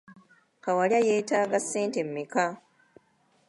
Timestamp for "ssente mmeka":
1.63-2.45